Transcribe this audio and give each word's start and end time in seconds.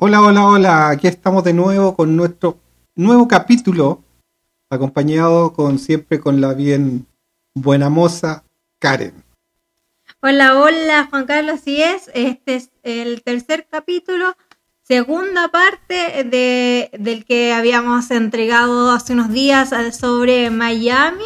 Hola, 0.00 0.22
hola, 0.22 0.46
hola. 0.46 0.88
Aquí 0.90 1.08
estamos 1.08 1.42
de 1.42 1.52
nuevo 1.52 1.96
con 1.96 2.14
nuestro 2.14 2.60
nuevo 2.94 3.26
capítulo, 3.26 4.04
acompañado 4.70 5.52
con 5.52 5.80
siempre 5.80 6.20
con 6.20 6.40
la 6.40 6.54
bien 6.54 7.08
buena 7.52 7.90
moza 7.90 8.44
Karen. 8.78 9.24
Hola, 10.20 10.56
hola, 10.56 11.08
Juan 11.10 11.26
Carlos. 11.26 11.58
Sí 11.64 11.82
es, 11.82 12.12
este 12.14 12.54
es 12.54 12.70
el 12.84 13.24
tercer 13.24 13.66
capítulo, 13.68 14.36
segunda 14.82 15.48
parte 15.48 16.22
de, 16.22 16.90
del 16.96 17.24
que 17.24 17.52
habíamos 17.52 18.12
entregado 18.12 18.92
hace 18.92 19.14
unos 19.14 19.30
días 19.30 19.70
sobre 19.98 20.50
Miami 20.50 21.24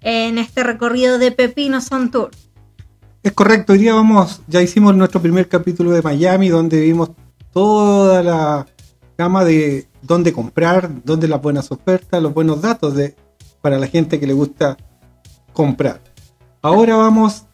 en 0.00 0.38
este 0.38 0.62
recorrido 0.62 1.18
de 1.18 1.32
Pepino 1.32 1.82
Son 1.82 2.10
Tour. 2.10 2.30
Es 3.22 3.32
correcto, 3.32 3.74
hoy 3.74 3.80
día 3.80 3.92
vamos, 3.92 4.40
ya 4.46 4.62
hicimos 4.62 4.96
nuestro 4.96 5.20
primer 5.20 5.50
capítulo 5.50 5.90
de 5.90 6.00
Miami, 6.00 6.48
donde 6.48 6.80
vimos 6.80 7.10
toda 7.56 8.22
la 8.22 8.66
gama 9.16 9.42
de 9.42 9.88
dónde 10.02 10.34
comprar, 10.34 10.90
dónde 11.04 11.26
las 11.26 11.40
buenas 11.40 11.72
ofertas, 11.72 12.22
los 12.22 12.34
buenos 12.34 12.60
datos 12.60 12.94
de, 12.94 13.16
para 13.62 13.78
la 13.78 13.86
gente 13.86 14.20
que 14.20 14.26
le 14.26 14.34
gusta 14.34 14.76
comprar. 15.54 16.02
Ahora 16.60 16.96
vamos, 16.96 17.44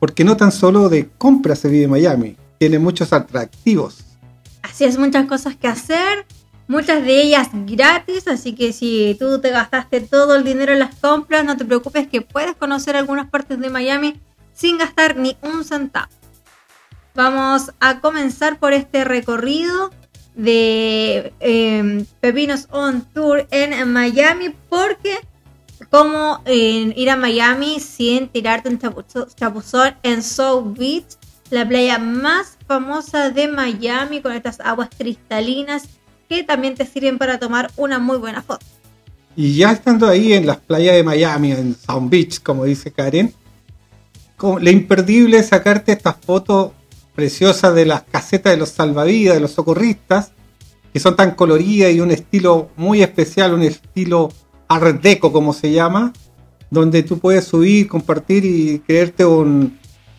porque 0.00 0.24
no 0.24 0.36
tan 0.36 0.50
solo 0.50 0.88
de 0.88 1.08
compra 1.10 1.54
se 1.54 1.68
vive 1.68 1.86
Miami, 1.86 2.36
tiene 2.58 2.80
muchos 2.80 3.12
atractivos. 3.12 3.98
Así 4.62 4.82
es, 4.82 4.98
muchas 4.98 5.26
cosas 5.26 5.54
que 5.54 5.68
hacer, 5.68 6.26
muchas 6.66 7.04
de 7.04 7.22
ellas 7.22 7.50
gratis, 7.64 8.26
así 8.26 8.56
que 8.56 8.72
si 8.72 9.16
tú 9.20 9.40
te 9.40 9.50
gastaste 9.50 10.00
todo 10.00 10.34
el 10.34 10.42
dinero 10.42 10.72
en 10.72 10.80
las 10.80 10.96
compras, 10.96 11.44
no 11.44 11.56
te 11.56 11.64
preocupes 11.64 12.08
que 12.08 12.22
puedes 12.22 12.56
conocer 12.56 12.96
algunas 12.96 13.30
partes 13.30 13.60
de 13.60 13.70
Miami 13.70 14.20
sin 14.52 14.78
gastar 14.78 15.16
ni 15.16 15.36
un 15.42 15.62
centavo. 15.62 16.08
Vamos 17.18 17.72
a 17.80 17.98
comenzar 17.98 18.60
por 18.60 18.72
este 18.72 19.02
recorrido 19.02 19.90
de 20.36 21.32
em, 21.40 22.04
Pepinos 22.20 22.68
on 22.70 23.02
Tour 23.12 23.48
en 23.50 23.92
Miami 23.92 24.54
porque 24.68 25.16
como 25.90 26.40
ir 26.46 27.10
a 27.10 27.16
Miami 27.16 27.80
sin 27.80 28.28
tirarte 28.28 28.68
un 28.68 28.78
chapuzón 29.34 29.96
en 30.04 30.22
South 30.22 30.78
Beach, 30.78 31.16
la 31.50 31.66
playa 31.66 31.98
más 31.98 32.56
famosa 32.68 33.30
de 33.30 33.48
Miami 33.48 34.22
con 34.22 34.30
estas 34.30 34.60
aguas 34.60 34.88
cristalinas 34.96 35.88
que 36.28 36.44
también 36.44 36.76
te 36.76 36.86
sirven 36.86 37.18
para 37.18 37.40
tomar 37.40 37.72
una 37.76 37.98
muy 37.98 38.18
buena 38.18 38.42
foto. 38.42 38.64
Y 39.34 39.56
ya 39.56 39.72
estando 39.72 40.06
ahí 40.06 40.34
en 40.34 40.46
las 40.46 40.58
playas 40.58 40.94
de 40.94 41.02
Miami, 41.02 41.50
en 41.50 41.74
South 41.74 42.08
Beach, 42.08 42.40
como 42.40 42.64
dice 42.64 42.92
Karen, 42.92 43.34
lo 44.40 44.70
imperdible 44.70 45.38
es 45.38 45.48
sacarte 45.48 45.90
estas 45.90 46.14
fotos 46.24 46.77
preciosas 47.18 47.74
de 47.74 47.84
las 47.84 48.04
casetas 48.04 48.52
de 48.52 48.58
los 48.58 48.68
salvavidas, 48.68 49.34
de 49.34 49.40
los 49.40 49.50
socorristas, 49.50 50.30
que 50.92 51.00
son 51.00 51.16
tan 51.16 51.32
coloridas 51.32 51.92
y 51.92 51.98
un 51.98 52.12
estilo 52.12 52.70
muy 52.76 53.02
especial, 53.02 53.54
un 53.54 53.64
estilo 53.64 54.28
art 54.68 55.02
deco 55.02 55.32
como 55.32 55.52
se 55.52 55.72
llama, 55.72 56.12
donde 56.70 57.02
tú 57.02 57.18
puedes 57.18 57.44
subir, 57.44 57.88
compartir 57.88 58.44
y 58.44 58.78
creerte 58.86 59.24
un, 59.24 59.76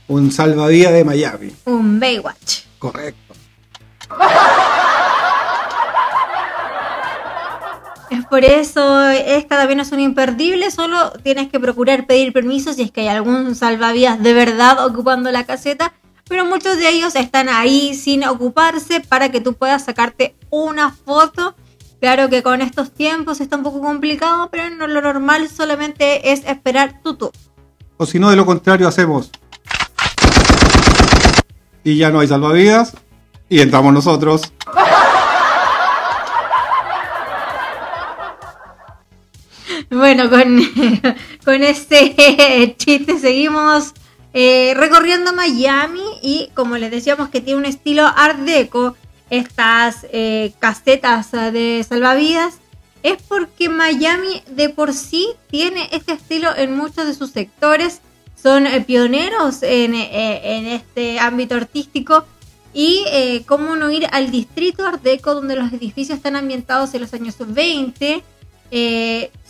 un 0.10 0.30
salvavidas 0.30 0.92
de 0.92 1.06
Miami. 1.06 1.52
Un 1.64 2.02
Baywatch. 2.02 2.64
Correcto. 2.78 3.34
Es 8.12 8.26
por 8.26 8.44
eso, 8.44 9.08
esta 9.08 9.56
también 9.56 9.80
es 9.80 9.94
un 9.94 10.02
imperdible, 10.02 10.70
solo 10.70 11.14
tienes 11.24 11.48
que 11.48 11.62
procurar 11.62 12.08
pedir 12.08 12.34
permiso 12.34 12.74
si 12.74 12.82
es 12.82 12.92
que 12.92 13.02
hay 13.02 13.08
algún 13.08 13.56
salvavidas 13.56 14.22
de 14.22 14.34
verdad 14.34 14.86
ocupando 14.86 15.32
la 15.32 15.46
caseta, 15.46 15.94
pero 16.30 16.46
muchos 16.46 16.78
de 16.78 16.88
ellos 16.88 17.16
están 17.16 17.50
ahí 17.50 17.96
sin 17.96 18.24
ocuparse 18.24 19.02
para 19.02 19.30
que 19.30 19.42
tú 19.42 19.56
puedas 19.56 19.84
sacarte 19.84 20.36
una 20.52 20.92
foto. 20.92 21.56
Claro 22.00 22.30
que 22.30 22.44
con 22.44 22.62
estos 22.62 22.92
tiempos 22.92 23.42
está 23.42 23.58
un 23.58 23.64
poco 23.64 23.82
complicado, 23.82 24.48
pero 24.52 24.70
no, 24.70 24.88
lo 24.88 25.02
normal 25.02 25.50
solamente 25.50 26.32
es 26.32 26.46
esperar 26.46 27.02
tu 27.04 27.16
turno. 27.16 27.34
O 27.98 28.06
si 28.06 28.20
no, 28.20 28.30
de 28.30 28.38
lo 28.38 28.46
contrario, 28.46 28.88
hacemos. 28.88 29.32
Y 31.84 31.98
ya 31.98 32.12
no 32.12 32.20
hay 32.20 32.28
salvavidas. 32.28 32.96
Y 33.50 33.60
entramos 33.60 33.92
nosotros. 33.92 34.54
Bueno, 39.92 40.30
con, 40.30 40.62
con 41.46 41.64
este 41.64 42.76
chiste 42.78 43.18
seguimos 43.18 43.96
eh, 44.32 44.74
recorriendo 44.76 45.34
Miami 45.34 46.04
y 46.22 46.50
como 46.54 46.78
les 46.78 46.92
decíamos 46.92 47.30
que 47.30 47.42
tiene 47.42 47.60
un 47.60 47.66
estilo 47.66 48.06
art 48.06 48.40
deco, 48.40 48.96
estas 49.30 50.06
eh, 50.12 50.54
casetas 50.60 51.32
de 51.32 51.86
salvavidas, 51.88 52.56
es 53.02 53.22
porque 53.28 53.70
Miami 53.70 54.44
de 54.48 54.70
por 54.70 54.94
sí 54.94 55.30
tiene 55.50 55.90
este 55.92 56.14
estilo 56.14 56.56
en 56.56 56.76
muchos 56.76 57.08
de 57.08 57.14
sus 57.14 57.32
sectores, 57.32 58.02
son 58.42 58.68
eh, 58.68 58.82
pioneros 58.82 59.64
en, 59.64 59.96
en, 59.96 60.68
este 60.68 61.20
ámbito 61.20 61.56
artístico 61.56 62.26
y 62.74 63.04
cómo 63.48 63.76
no 63.76 63.90
ir 63.90 64.08
al 64.12 64.30
distrito 64.30 64.86
art 64.86 65.02
deco 65.02 65.34
donde 65.34 65.56
los 65.56 65.74
edificios 65.74 66.18
están 66.18 66.36
ambientados 66.36 66.94
en 66.94 67.02
los 67.02 67.14
años 67.14 67.36
20 67.40 68.24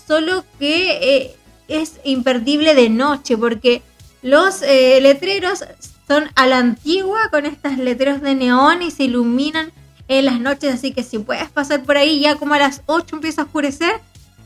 solo 0.07 0.45
que 0.57 1.35
es 1.68 2.00
imperdible 2.06 2.73
de 2.75 2.89
noche 2.89 3.38
porque 3.38 3.84
los 4.22 4.62
eh, 4.62 5.00
letreros 5.02 5.63
son 6.07 6.25
a 6.35 6.47
la 6.47 6.57
antigua 6.57 7.30
con 7.31 7.46
estas 7.46 7.78
letreros 7.78 8.22
de 8.22 8.35
neón 8.35 8.81
y 8.81 8.91
se 8.91 9.03
iluminan 9.03 9.72
en 10.07 10.25
las 10.25 10.40
noches, 10.40 10.74
así 10.74 10.91
que 10.91 11.03
si 11.03 11.19
puedes 11.19 11.50
pasar 11.50 11.84
por 11.84 11.96
ahí 11.96 12.19
ya 12.19 12.35
como 12.35 12.56
a 12.56 12.59
las 12.59 12.81
8 12.88 13.16
empieza 13.16 13.44
a 13.44 13.46
oscurecer, 13.46 14.02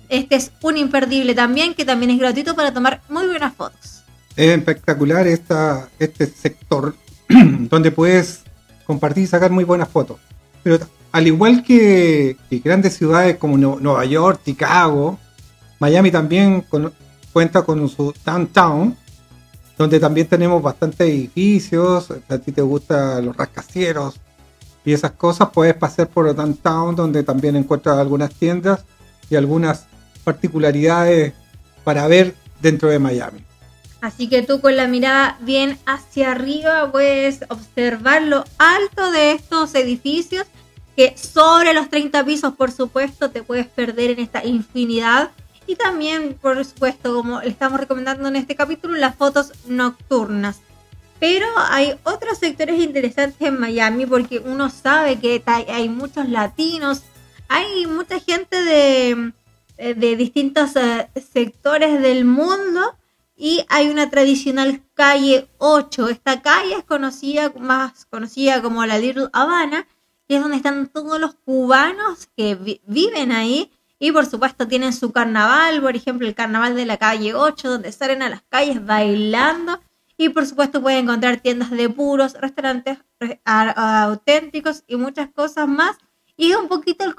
este 0.09 0.35
es 0.35 0.51
un 0.61 0.77
imperdible 0.77 1.33
también 1.33 1.73
que 1.73 1.85
también 1.85 2.11
es 2.11 2.19
gratuito 2.19 2.53
para 2.55 2.73
tomar 2.73 3.01
muy 3.07 3.25
buenas 3.27 3.53
fotos. 3.55 4.03
Es 4.35 4.49
espectacular 4.49 5.25
esta, 5.25 5.89
este 5.99 6.27
sector 6.27 6.95
donde 7.29 7.91
puedes 7.91 8.41
compartir 8.85 9.23
y 9.23 9.27
sacar 9.27 9.51
muy 9.51 9.63
buenas 9.63 9.87
fotos. 9.87 10.17
Pero 10.63 10.79
al 11.13 11.27
igual 11.27 11.63
que, 11.63 12.35
que 12.49 12.59
grandes 12.59 12.95
ciudades 12.95 13.37
como 13.37 13.57
Nueva 13.57 14.03
York, 14.05 14.41
Chicago, 14.43 15.17
Miami 15.79 16.11
también 16.11 16.65
cuenta 17.31 17.61
con 17.61 17.87
su 17.87 18.13
downtown, 18.25 18.97
donde 19.77 19.99
también 19.99 20.27
tenemos 20.27 20.61
bastantes 20.61 21.07
edificios. 21.07 22.13
A 22.29 22.37
ti 22.37 22.51
te 22.51 22.61
gustan 22.61 23.25
los 23.25 23.35
rascacielos 23.35 24.19
y 24.85 24.93
esas 24.93 25.11
cosas, 25.11 25.49
puedes 25.53 25.75
pasar 25.75 26.09
por 26.09 26.33
downtown, 26.35 26.95
donde 26.95 27.23
también 27.23 27.55
encuentras 27.55 27.97
algunas 27.97 28.33
tiendas 28.33 28.83
y 29.29 29.35
algunas 29.35 29.85
particularidades 30.23 31.33
para 31.83 32.07
ver 32.07 32.35
dentro 32.61 32.89
de 32.89 32.99
Miami. 32.99 33.43
Así 34.01 34.27
que 34.27 34.41
tú 34.41 34.59
con 34.59 34.75
la 34.75 34.87
mirada 34.87 35.37
bien 35.39 35.77
hacia 35.85 36.31
arriba 36.31 36.91
puedes 36.91 37.39
observar 37.47 38.23
lo 38.23 38.43
alto 38.57 39.11
de 39.11 39.31
estos 39.31 39.73
edificios 39.75 40.45
que 40.97 41.15
sobre 41.17 41.73
los 41.73 41.89
30 41.89 42.23
pisos, 42.25 42.53
por 42.53 42.71
supuesto, 42.71 43.31
te 43.31 43.43
puedes 43.43 43.67
perder 43.67 44.11
en 44.11 44.19
esta 44.19 44.45
infinidad 44.45 45.31
y 45.67 45.75
también, 45.75 46.37
por 46.41 46.63
supuesto, 46.65 47.13
como 47.13 47.41
le 47.41 47.49
estamos 47.49 47.79
recomendando 47.79 48.27
en 48.27 48.35
este 48.35 48.55
capítulo, 48.55 48.97
las 48.97 49.15
fotos 49.15 49.51
nocturnas. 49.67 50.59
Pero 51.19 51.47
hay 51.57 51.95
otros 52.03 52.37
sectores 52.37 52.81
interesantes 52.81 53.39
en 53.47 53.59
Miami 53.59 54.05
porque 54.05 54.39
uno 54.39 54.69
sabe 54.69 55.19
que 55.19 55.41
hay 55.45 55.87
muchos 55.87 56.27
latinos, 56.27 57.03
hay 57.47 57.85
mucha 57.85 58.19
gente 58.19 58.61
de, 58.61 59.31
de 59.77 60.15
distintos 60.15 60.75
eh, 60.75 61.07
sectores 61.31 62.01
del 62.01 62.25
mundo 62.25 62.97
y 63.35 63.65
hay 63.69 63.89
una 63.89 64.09
tradicional 64.09 64.81
calle 64.93 65.47
8. 65.57 66.09
Esta 66.09 66.41
calle 66.41 66.75
es 66.75 66.83
conocida, 66.83 67.51
más 67.59 68.05
conocida 68.05 68.61
como 68.61 68.85
la 68.85 68.97
Little 68.97 69.29
Havana, 69.33 69.87
que 70.27 70.35
es 70.35 70.41
donde 70.41 70.57
están 70.57 70.87
todos 70.87 71.19
los 71.19 71.35
cubanos 71.35 72.27
que 72.35 72.79
viven 72.85 73.31
ahí 73.31 73.71
y 74.03 74.11
por 74.11 74.25
supuesto 74.25 74.67
tienen 74.67 74.91
su 74.91 75.13
carnaval, 75.13 75.81
por 75.81 75.95
ejemplo 75.95 76.27
el 76.27 76.35
carnaval 76.35 76.75
de 76.75 76.85
la 76.85 76.97
calle 76.97 77.33
8, 77.33 77.69
donde 77.69 77.89
salen 77.93 78.21
a 78.21 78.27
las 78.27 78.41
calles 78.49 78.85
bailando. 78.85 79.79
Y 80.17 80.27
por 80.27 80.45
supuesto 80.45 80.81
pueden 80.81 81.05
encontrar 81.05 81.37
tiendas 81.37 81.71
de 81.71 81.87
puros, 81.87 82.33
restaurantes 82.33 82.97
auténticos 83.45 84.83
y 84.87 84.97
muchas 84.97 85.29
cosas 85.29 85.69
más. 85.69 85.95
Y 86.35 86.53
un 86.53 86.67
poquito 86.67 87.05
el 87.05 87.15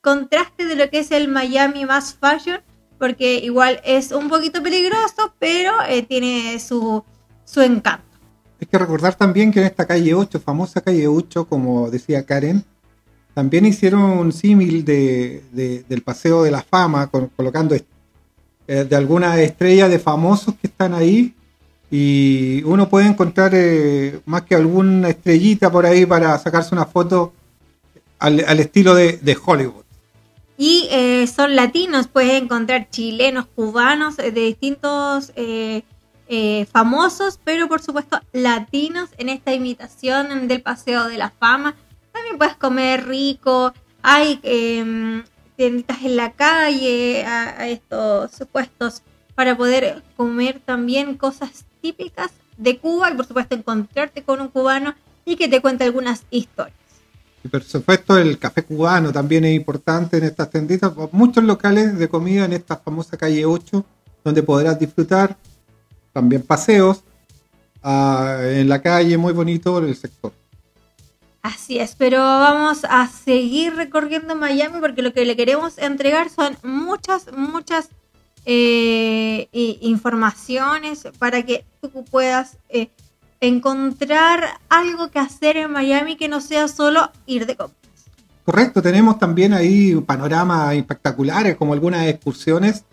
contraste 0.00 0.66
de 0.66 0.76
lo 0.76 0.88
que 0.88 1.00
es 1.00 1.10
el 1.10 1.26
Miami 1.26 1.84
más 1.84 2.14
fashion, 2.14 2.60
porque 3.00 3.38
igual 3.38 3.80
es 3.82 4.12
un 4.12 4.28
poquito 4.28 4.62
peligroso, 4.62 5.34
pero 5.40 5.72
eh, 5.88 6.04
tiene 6.04 6.60
su, 6.60 7.02
su 7.44 7.62
encanto. 7.62 8.06
Hay 8.60 8.68
que 8.68 8.78
recordar 8.78 9.16
también 9.16 9.50
que 9.50 9.58
en 9.58 9.66
esta 9.66 9.88
calle 9.88 10.14
8, 10.14 10.38
famosa 10.38 10.82
calle 10.82 11.08
8, 11.08 11.48
como 11.48 11.90
decía 11.90 12.24
Karen, 12.24 12.64
también 13.38 13.66
hicieron 13.66 14.00
un 14.00 14.32
símil 14.32 14.84
de, 14.84 15.44
del 15.88 16.02
Paseo 16.02 16.42
de 16.42 16.50
la 16.50 16.60
Fama, 16.60 17.08
colocando 17.36 17.76
eh, 17.76 17.84
de 18.66 18.96
algunas 18.96 19.38
estrellas 19.38 19.88
de 19.90 20.00
famosos 20.00 20.56
que 20.60 20.66
están 20.66 20.92
ahí. 20.92 21.36
Y 21.88 22.64
uno 22.64 22.88
puede 22.88 23.06
encontrar 23.06 23.52
eh, 23.54 24.18
más 24.26 24.42
que 24.42 24.56
alguna 24.56 25.10
estrellita 25.10 25.70
por 25.70 25.86
ahí 25.86 26.04
para 26.04 26.36
sacarse 26.40 26.74
una 26.74 26.84
foto 26.84 27.32
al, 28.18 28.44
al 28.44 28.58
estilo 28.58 28.96
de, 28.96 29.38
Hollywood. 29.46 29.84
Y 30.56 30.88
eh, 30.90 31.24
son 31.28 31.54
latinos, 31.54 32.08
puedes 32.08 32.42
encontrar 32.42 32.90
chilenos, 32.90 33.46
cubanos, 33.54 34.18
eh, 34.18 34.32
de 34.32 34.40
distintos 34.40 35.32
eh, 35.36 35.84
famosos, 36.72 37.38
pero 37.44 37.68
por 37.68 37.80
supuesto 37.82 38.20
latinos 38.32 39.10
en 39.16 39.28
esta 39.28 39.52
imitación 39.54 40.48
del 40.48 40.60
Paseo 40.60 41.06
de 41.06 41.18
la 41.18 41.30
Fama. 41.30 41.76
También 42.18 42.38
puedes 42.38 42.56
comer 42.56 43.06
rico, 43.06 43.72
hay 44.02 44.40
eh, 44.42 45.22
tienditas 45.54 46.02
en 46.02 46.16
la 46.16 46.32
calle, 46.32 47.24
a, 47.24 47.68
estos 47.68 48.32
puestos 48.50 49.02
para 49.36 49.56
poder 49.56 50.02
comer 50.16 50.60
también 50.64 51.16
cosas 51.16 51.64
típicas 51.80 52.32
de 52.56 52.78
Cuba 52.78 53.12
y 53.12 53.14
por 53.14 53.24
supuesto 53.24 53.54
encontrarte 53.54 54.24
con 54.24 54.40
un 54.40 54.48
cubano 54.48 54.96
y 55.24 55.36
que 55.36 55.46
te 55.46 55.60
cuente 55.60 55.84
algunas 55.84 56.24
historias. 56.30 56.74
Y 57.44 57.48
por 57.48 57.62
supuesto 57.62 58.18
el 58.18 58.36
café 58.36 58.64
cubano 58.64 59.12
también 59.12 59.44
es 59.44 59.54
importante 59.54 60.16
en 60.16 60.24
estas 60.24 60.50
tenditas, 60.50 60.92
muchos 61.12 61.44
locales 61.44 61.96
de 62.00 62.08
comida 62.08 62.46
en 62.46 62.54
esta 62.54 62.78
famosa 62.78 63.16
calle 63.16 63.44
8, 63.44 63.84
donde 64.24 64.42
podrás 64.42 64.76
disfrutar 64.76 65.36
también 66.12 66.42
paseos 66.42 67.04
ah, 67.80 68.40
en 68.42 68.68
la 68.68 68.82
calle, 68.82 69.16
muy 69.16 69.32
bonito 69.32 69.78
el 69.78 69.94
sector. 69.94 70.32
Así 71.42 71.78
es, 71.78 71.94
pero 71.94 72.18
vamos 72.18 72.84
a 72.84 73.06
seguir 73.06 73.74
recorriendo 73.74 74.34
Miami 74.34 74.80
porque 74.80 75.02
lo 75.02 75.12
que 75.12 75.24
le 75.24 75.36
queremos 75.36 75.78
entregar 75.78 76.30
son 76.30 76.56
muchas, 76.62 77.32
muchas 77.32 77.90
eh, 78.44 79.48
informaciones 79.52 81.06
para 81.18 81.42
que 81.44 81.64
tú 81.80 82.04
puedas 82.04 82.56
eh, 82.68 82.88
encontrar 83.40 84.44
algo 84.68 85.10
que 85.10 85.18
hacer 85.18 85.56
en 85.56 85.70
Miami 85.70 86.16
que 86.16 86.28
no 86.28 86.40
sea 86.40 86.66
solo 86.66 87.10
ir 87.26 87.46
de 87.46 87.56
compras. 87.56 87.78
Correcto, 88.44 88.82
tenemos 88.82 89.18
también 89.18 89.52
ahí 89.52 89.94
panoramas 89.96 90.74
espectaculares 90.74 91.56
como 91.56 91.72
algunas 91.72 92.06
excursiones 92.06 92.84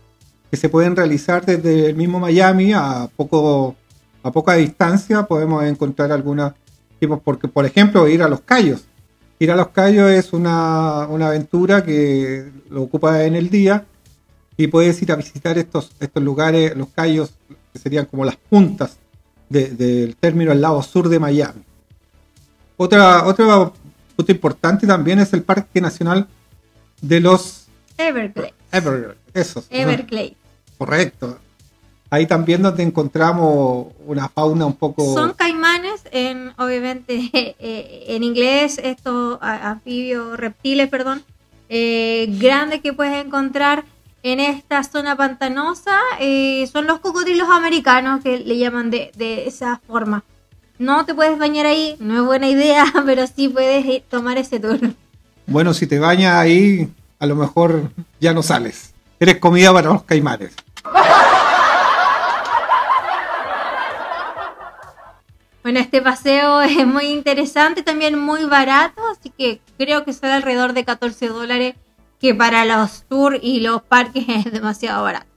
que 0.52 0.58
se 0.58 0.70
pueden 0.70 0.96
realizar 0.96 1.46
desde 1.46 1.88
el 1.90 1.96
mismo 1.96 2.20
Miami 2.20 2.74
a 2.74 3.10
poco 3.16 3.76
a 4.22 4.32
poca 4.32 4.56
distancia 4.56 5.24
podemos 5.24 5.64
encontrar 5.64 6.12
algunos 6.12 6.54
porque 7.24 7.48
por 7.48 7.66
ejemplo 7.66 8.08
ir 8.08 8.22
a 8.24 8.28
los 8.28 8.42
Cayos. 8.42 8.86
Ir 9.40 9.52
a 9.52 9.56
los 9.56 9.70
Cayos 9.70 10.10
es 10.12 10.34
una, 10.34 11.08
una 11.10 11.28
aventura 11.28 11.84
que 11.84 12.50
lo 12.70 12.84
ocupa 12.84 13.24
en 13.26 13.36
el 13.36 13.50
día 13.50 13.86
y 14.58 14.68
puedes 14.68 15.02
ir 15.02 15.12
a 15.12 15.16
visitar 15.16 15.58
estos, 15.58 15.92
estos 16.00 16.24
lugares, 16.24 16.76
los 16.78 16.88
Cayos, 16.90 17.34
que 17.74 17.80
serían 17.80 18.06
como 18.06 18.24
las 18.26 18.38
puntas 18.38 18.98
de- 19.50 19.70
del 19.70 20.16
término 20.16 20.52
al 20.52 20.62
lado 20.62 20.82
sur 20.82 21.10
de 21.10 21.20
Miami. 21.20 21.62
Otra, 22.78 23.26
otro 23.26 23.74
punto 24.16 24.32
importante 24.32 24.88
también 24.88 25.20
es 25.20 25.34
el 25.34 25.44
Parque 25.44 25.82
Nacional 25.82 26.28
de 27.02 27.20
los 27.20 27.68
Everglades. 27.98 28.54
Everglades. 28.72 29.18
Esos, 29.34 29.70
¿no? 29.70 29.78
Everglades. 29.78 30.34
Correcto. 30.78 31.38
Ahí 32.10 32.28
también 32.28 32.62
donde 32.62 32.84
encontramos 32.84 33.88
una 34.06 34.30
fauna 34.30 34.66
un 34.66 34.76
poco... 34.76 35.14
Son 35.14 35.34
caimanes, 35.34 36.04
en, 36.12 36.54
obviamente 36.58 37.30
eh, 37.34 38.06
en 38.08 38.24
inglés, 38.24 38.80
estos 38.82 39.40
anfibios, 39.42 40.38
reptiles, 40.38 40.88
perdón, 40.90 41.24
eh, 41.70 42.28
grandes 42.40 42.82
que 42.82 42.94
puedes 42.94 43.26
encontrar 43.26 43.86
en 44.24 44.40
esta 44.40 44.84
zona 44.84 45.16
pantanosa. 45.16 45.98
eh, 46.20 46.68
son 46.72 46.88
los 46.88 47.00
cocodrilos 47.00 47.50
americanos 47.50 48.24
que 48.24 48.40
le 48.40 48.58
llaman 48.58 48.92
de, 48.92 49.12
de 49.16 49.48
esa 49.48 49.82
forma. 49.88 50.24
No 50.78 51.06
te 51.06 51.14
puedes 51.14 51.38
bañar 51.40 51.66
ahí, 51.66 51.96
no 52.00 52.22
es 52.22 52.26
buena 52.26 52.50
idea, 52.50 52.86
pero 53.06 53.26
sí 53.28 53.50
puedes 53.50 54.04
tomar 54.08 54.38
ese 54.38 54.60
tour. 54.60 54.80
Bueno, 55.48 55.74
si 55.74 55.88
te 55.88 56.00
bañas 56.00 56.36
ahí, 56.36 56.88
a 57.20 57.26
lo 57.26 57.36
mejor 57.36 57.92
ya 58.20 58.34
no 58.34 58.44
sales. 58.44 58.94
Eres 59.20 59.38
comida 59.38 59.72
para 59.72 59.90
los 59.90 60.04
caimanes. 60.04 60.54
Este 65.78 66.02
paseo 66.02 66.62
es 66.62 66.88
muy 66.88 67.06
interesante, 67.06 67.84
también 67.84 68.18
muy 68.18 68.46
barato, 68.46 69.02
así 69.12 69.30
que 69.30 69.62
creo 69.78 70.06
que 70.06 70.14
sale 70.14 70.34
alrededor 70.34 70.74
de 70.74 70.86
14 70.86 71.28
dólares, 71.28 71.76
que 72.20 72.34
para 72.34 72.66
los 72.66 73.04
tours 73.04 73.40
y 73.42 73.60
los 73.60 73.82
parques 73.84 74.26
es 74.46 74.52
demasiado 74.52 75.04
barato. 75.04 75.28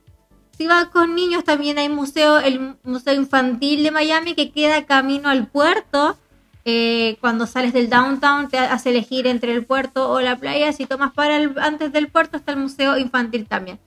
Si 0.57 0.67
vas 0.67 0.87
con 0.87 1.15
niños, 1.15 1.45
también 1.45 1.79
hay 1.79 1.89
museo, 1.89 2.39
el 2.39 2.77
Museo 2.83 3.15
Infantil 3.15 3.85
de 3.85 3.93
Miami, 3.93 4.35
que 4.35 4.51
queda 4.51 4.87
camino 4.87 5.29
al 5.29 5.47
puerto. 5.47 6.19
Eh, 6.65 7.17
cuando 7.21 7.47
sales 7.47 7.73
del 7.73 7.89
downtown, 7.89 8.49
te 8.49 8.59
hace 8.59 8.91
elegir 8.91 9.29
entre 9.29 9.53
el 9.53 9.65
puerto 9.65 10.11
o 10.11 10.21
la 10.21 10.37
playa. 10.37 10.73
Si 10.73 10.85
tomas 10.85 11.13
para 11.13 11.37
antes 11.37 11.93
del 11.93 12.09
puerto, 12.09 12.37
está 12.37 12.53
el 12.53 12.59
Museo 12.59 12.99
Infantil 12.99 13.47
también. 13.47 13.79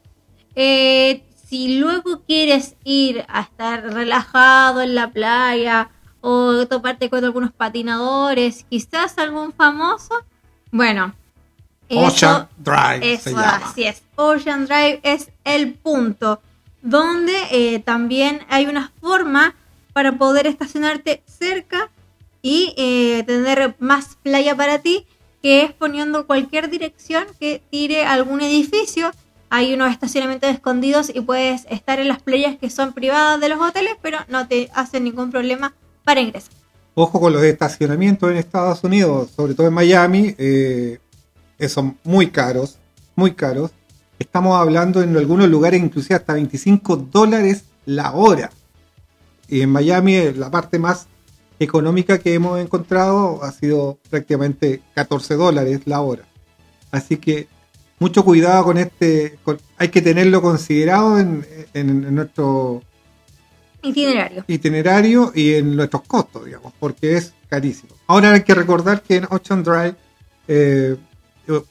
Eh, 0.56 1.26
si 1.46 1.78
luego 1.78 2.22
quieres 2.26 2.78
ir 2.86 3.26
a 3.28 3.42
estar 3.42 3.84
relajado 3.94 4.82
en 4.82 4.96
la 4.96 5.12
playa 5.12 5.90
o 6.22 6.68
toparte 6.68 7.10
con 7.10 7.26
algunos 7.26 7.52
patinadores, 7.52 8.66
quizás 8.70 9.18
algún 9.18 9.52
famoso, 9.54 10.16
bueno. 10.72 11.14
Ocean 11.90 12.48
Drive 12.58 13.14
eso 13.14 13.24
se 13.26 13.32
llama. 13.32 13.62
así 13.66 13.84
es. 13.84 14.02
Ocean 14.16 14.66
Drive 14.66 15.02
es 15.04 15.30
el 15.44 15.74
punto 15.74 16.42
donde 16.82 17.34
eh, 17.52 17.80
también 17.80 18.42
hay 18.50 18.66
una 18.66 18.92
forma 19.02 19.56
para 19.94 20.14
poder 20.14 20.48
estacionarte 20.48 21.22
cerca 21.26 21.90
y 22.42 22.74
eh, 22.78 23.24
tener 23.26 23.76
más 23.80 24.18
playa 24.24 24.56
para 24.56 24.80
ti, 24.80 25.06
que 25.42 25.64
es 25.64 25.74
poniendo 25.74 26.26
cualquier 26.28 26.70
dirección 26.70 27.26
que 27.40 27.62
tire 27.70 28.06
algún 28.06 28.42
edificio. 28.42 29.12
Hay 29.50 29.74
unos 29.74 29.92
estacionamientos 29.92 30.50
escondidos 30.50 31.12
y 31.14 31.20
puedes 31.22 31.66
estar 31.70 32.00
en 32.00 32.08
las 32.08 32.22
playas 32.22 32.58
que 32.58 32.70
son 32.70 32.94
privadas 32.94 33.40
de 33.42 33.50
los 33.50 33.60
hoteles, 33.60 33.96
pero 34.02 34.20
no 34.30 34.48
te 34.48 34.72
hacen 34.74 35.04
ningún 35.04 35.30
problema 35.30 35.74
para 36.04 36.22
ingresar. 36.22 36.52
Ojo 36.94 37.20
con 37.22 37.32
los 37.34 37.44
estacionamientos 37.44 38.30
en 38.30 38.38
Estados 38.38 38.84
Unidos, 38.84 39.32
sobre 39.36 39.54
todo 39.54 39.68
en 39.68 39.74
Miami, 39.74 40.36
eh, 40.38 41.00
son 41.70 41.98
muy 42.04 42.32
caros, 42.32 42.80
muy 43.16 43.34
caros. 43.34 43.72
Estamos 44.20 44.60
hablando 44.60 45.02
en 45.02 45.16
algunos 45.16 45.48
lugares 45.50 45.82
inclusive 45.82 46.16
hasta 46.16 46.34
25 46.34 46.98
dólares 46.98 47.64
la 47.86 48.12
hora. 48.12 48.52
Y 49.48 49.62
en 49.62 49.70
Miami 49.70 50.16
eh, 50.16 50.34
la 50.34 50.52
parte 50.52 50.80
más 50.80 51.08
económica 51.60 52.20
que 52.20 52.34
hemos 52.34 52.60
encontrado 52.60 53.44
ha 53.44 53.52
sido 53.52 53.98
prácticamente 54.10 54.82
14 54.94 55.36
dólares 55.36 55.82
la 55.86 56.02
hora. 56.02 56.24
Así 56.92 57.18
que 57.18 57.48
mucho 58.00 58.26
cuidado 58.26 58.66
con 58.66 58.78
este, 58.78 59.38
hay 59.78 59.90
que 59.90 60.02
tenerlo 60.02 60.42
considerado 60.42 61.20
en 61.20 62.16
nuestro 62.16 62.82
Itinerario. 63.84 64.44
itinerario 64.48 65.32
y 65.34 65.56
en 65.56 65.76
nuestros 65.76 66.04
costos, 66.04 66.46
digamos, 66.46 66.74
porque 66.80 67.18
es 67.18 67.34
carísimo. 67.50 67.96
Ahora 68.08 68.34
hay 68.34 68.44
que 68.44 68.54
recordar 68.54 69.02
que 69.02 69.18
en 69.18 69.28
Ocean 69.30 69.64
Drive, 69.64 69.96
eh, 70.48 70.96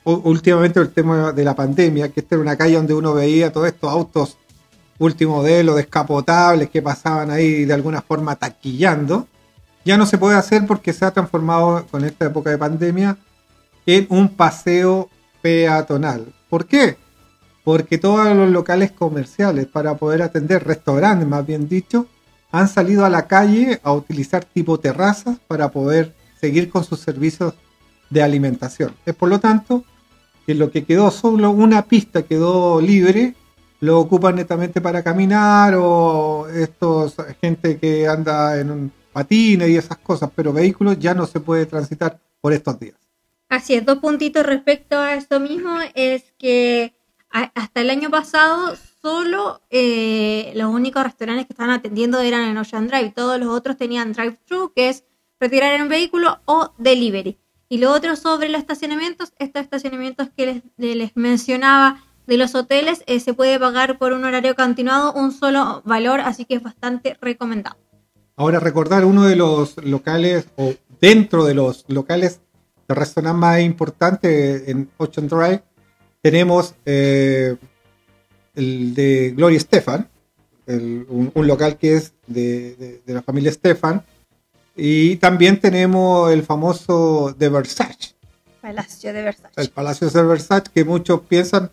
últimamente 0.05 0.81
el 0.81 0.91
tema 0.91 1.33
de 1.33 1.45
la 1.45 1.55
pandemia, 1.55 2.09
que 2.11 2.21
esta 2.21 2.35
era 2.35 2.43
una 2.43 2.57
calle 2.57 2.75
donde 2.75 2.95
uno 2.95 3.15
veía 3.15 3.53
todos 3.53 3.69
estos 3.69 3.91
autos 3.91 4.37
último 5.01 5.37
modelo, 5.37 5.75
descapotables, 5.75 6.69
que 6.71 6.83
pasaban 6.83 7.31
ahí 7.31 7.65
de 7.65 7.73
alguna 7.73 8.03
forma 8.03 8.37
taquillando, 8.37 9.27
ya 9.85 9.97
no 9.97 10.07
se 10.07 10.19
puede 10.19 10.37
hacer 10.37 10.67
porque 10.67 10.93
se 10.93 11.05
ha 11.05 11.11
transformado 11.11 11.87
con 11.91 12.05
esta 12.05 12.27
época 12.27 12.51
de 12.51 12.59
pandemia 12.59 13.17
en 13.87 14.07
un 14.11 14.29
paseo 14.29 15.09
peatonal. 15.41 16.33
¿Por 16.51 16.67
qué? 16.67 16.99
Porque 17.65 17.99
todos 17.99 18.35
los 18.37 18.51
locales 18.51 18.93
comerciales 18.93 19.67
para 19.67 19.97
poder 19.97 20.23
atender, 20.23 20.65
restaurantes 20.65 21.29
más 21.29 21.47
bien 21.47 21.69
dicho, 21.69 22.07
han 22.53 22.69
salido 22.69 23.05
a 23.05 23.11
la 23.11 23.27
calle 23.27 23.81
a 23.83 23.93
utilizar 23.93 24.45
tipo 24.45 24.81
terrazas 24.81 25.39
para 25.47 25.71
poder 25.71 26.15
seguir 26.41 26.71
con 26.71 26.85
sus 26.85 27.01
servicios 27.01 27.55
de 28.09 28.23
alimentación. 28.23 28.95
Es 29.07 29.15
por 29.15 29.29
lo 29.29 29.39
tanto 29.39 29.85
que 30.47 30.55
lo 30.55 30.71
que 30.71 30.85
quedó 30.85 31.11
solo 31.11 31.51
una 31.51 31.83
pista 31.83 32.23
quedó 32.23 32.81
libre, 32.81 33.35
lo 33.81 34.01
ocupan 34.01 34.37
netamente 34.37 34.81
para 34.81 35.03
caminar 35.03 35.75
o 35.77 36.49
estos 36.49 37.17
gente 37.41 37.79
que 37.79 38.09
anda 38.09 38.59
en 38.59 38.71
un 38.71 38.93
patines 39.13 39.69
y 39.69 39.77
esas 39.77 39.99
cosas, 39.99 40.31
pero 40.35 40.53
vehículos 40.53 40.99
ya 40.99 41.15
no 41.15 41.27
se 41.27 41.41
puede 41.41 41.67
transitar 41.67 42.19
por 42.41 42.53
estos 42.53 42.79
días. 42.79 42.97
Así 43.49 43.75
es, 43.75 43.85
dos 43.85 43.99
puntitos 43.99 44.47
respecto 44.47 44.97
a 44.97 45.15
esto 45.15 45.41
mismo 45.41 45.77
es 45.95 46.33
que 46.39 46.95
hasta 47.31 47.81
el 47.81 47.91
año 47.91 48.11
pasado 48.11 48.75
solo 49.01 49.61
eh, 49.71 50.53
los 50.57 50.73
únicos 50.73 51.03
restaurantes 51.05 51.47
que 51.47 51.53
estaban 51.53 51.73
atendiendo 51.73 52.21
eran 52.21 52.43
en 52.43 52.59
Ocean 52.59 52.89
Drive, 52.89 53.13
todos 53.17 53.39
los 53.39 53.49
otros 53.49 53.77
tenían 53.77 54.13
drive-thru, 54.13 54.73
que 54.75 54.89
es 54.91 55.05
retirar 55.39 55.73
en 55.81 55.89
vehículo 55.89 56.41
o 56.45 56.73
delivery. 56.79 57.39
Y 57.69 57.79
lo 57.79 57.93
otro 57.93 58.17
sobre 58.17 58.49
los 58.49 58.61
estacionamientos, 58.61 59.33
estos 59.39 59.63
estacionamientos 59.63 60.29
que 60.37 60.47
les, 60.47 60.63
de- 60.77 60.95
les 60.97 61.13
mencionaba 61.17 62.03
de 62.27 62.37
los 62.37 62.55
hoteles, 62.55 63.03
eh, 63.07 63.21
se 63.21 63.33
puede 63.33 63.59
pagar 63.59 63.97
por 63.99 64.13
un 64.13 64.25
horario 64.25 64.55
continuado 64.55 65.13
un 65.15 65.33
solo 65.33 65.83
valor, 65.85 66.21
así 66.21 66.45
que 66.45 66.55
es 66.57 66.63
bastante 66.63 67.17
recomendado. 67.21 67.77
Ahora 68.37 68.59
recordar 68.61 69.05
uno 69.05 69.25
de 69.25 69.37
los 69.37 69.77
locales 69.85 70.49
o 70.57 70.75
dentro 71.01 71.45
de 71.45 71.55
los 71.55 71.85
locales 71.89 72.41
de 72.89 72.95
restaurantes 72.95 73.41
más 73.41 73.61
importantes 73.61 74.69
en 74.69 74.91
Ocean 74.97 75.29
Drive. 75.29 75.63
Tenemos 76.23 76.75
eh, 76.85 77.57
el 78.55 78.95
de 78.95 79.33
Gloria 79.37 79.59
Stefan, 79.61 80.09
el- 80.67 81.07
un, 81.09 81.31
un 81.35 81.47
local 81.47 81.77
que 81.79 81.95
es 81.95 82.13
de, 82.27 82.75
de- 82.77 83.01
de 83.05 83.15
la 83.15 83.23
familia 83.23 83.53
Stefan. 83.53 84.03
Y 84.77 85.17
también 85.17 85.61
tenemos 85.61 86.33
el 86.33 86.43
famoso 86.43 87.35
de 87.39 87.49
Versace, 87.49 88.15
Palacio 88.61 89.13
de 89.13 89.23
Versace. 89.23 89.61
el 89.61 89.71
Palacio 89.71 90.09
de 90.11 90.23
Versace, 90.23 90.71
que 90.73 90.85
muchos 90.85 91.21
piensan 91.23 91.71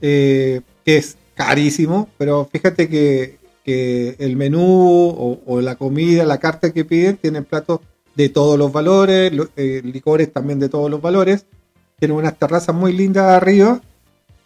eh, 0.00 0.60
que 0.84 0.96
es 0.96 1.16
carísimo, 1.34 2.08
pero 2.18 2.48
fíjate 2.50 2.88
que, 2.88 3.38
que 3.64 4.14
el 4.18 4.36
menú 4.36 4.62
o, 4.62 5.40
o 5.44 5.60
la 5.60 5.76
comida, 5.76 6.24
la 6.24 6.38
carta 6.38 6.72
que 6.72 6.84
piden, 6.84 7.16
tienen 7.16 7.44
platos 7.44 7.80
de 8.14 8.28
todos 8.28 8.58
los 8.58 8.72
valores, 8.72 9.32
lo- 9.32 9.48
eh, 9.56 9.80
licores 9.84 10.32
también 10.32 10.60
de 10.60 10.68
todos 10.68 10.90
los 10.90 11.00
valores. 11.02 11.46
Tienen 12.00 12.16
unas 12.16 12.36
terrazas 12.36 12.74
muy 12.74 12.92
lindas 12.92 13.30
arriba, 13.30 13.80